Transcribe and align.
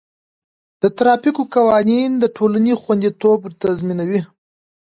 د 0.81 0.83
ټرافیک 0.97 1.37
قوانین 1.55 2.11
د 2.17 2.23
ټولنې 2.37 2.73
خوندیتوب 2.81 3.39
تضمینوي. 3.61 4.21